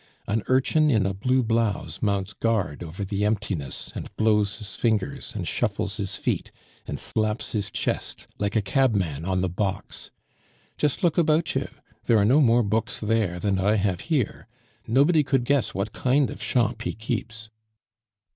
[0.25, 5.31] An urchin in a blue blouse mounts guard over the emptiness, and blows his fingers,
[5.35, 6.51] and shuffles his feet,
[6.87, 10.09] and slaps his chest, like a cabman on the box.
[10.75, 11.67] Just look about you!
[12.05, 14.47] there are no more books there than I have here.
[14.87, 17.51] Nobody could guess what kind of shop he keeps."